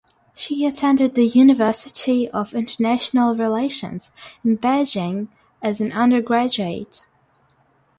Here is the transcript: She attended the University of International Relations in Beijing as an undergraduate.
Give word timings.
She 0.33 0.65
attended 0.65 1.13
the 1.13 1.27
University 1.27 2.27
of 2.31 2.55
International 2.55 3.35
Relations 3.35 4.11
in 4.43 4.57
Beijing 4.57 5.27
as 5.61 5.79
an 5.79 5.91
undergraduate. 5.91 7.03